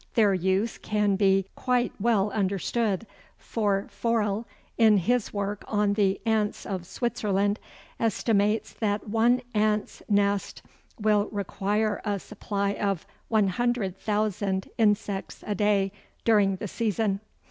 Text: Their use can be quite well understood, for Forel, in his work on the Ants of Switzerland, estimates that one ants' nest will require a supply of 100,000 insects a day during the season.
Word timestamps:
Their 0.15 0.33
use 0.33 0.79
can 0.79 1.15
be 1.15 1.45
quite 1.53 1.93
well 1.99 2.31
understood, 2.31 3.05
for 3.37 3.85
Forel, 3.91 4.47
in 4.75 4.97
his 4.97 5.31
work 5.31 5.63
on 5.67 5.93
the 5.93 6.19
Ants 6.25 6.65
of 6.65 6.87
Switzerland, 6.87 7.59
estimates 7.99 8.73
that 8.73 9.07
one 9.07 9.43
ants' 9.53 10.01
nest 10.09 10.63
will 10.99 11.27
require 11.31 12.01
a 12.03 12.17
supply 12.17 12.71
of 12.73 13.05
100,000 13.27 14.69
insects 14.79 15.43
a 15.45 15.53
day 15.53 15.91
during 16.25 16.55
the 16.55 16.67
season. 16.67 17.19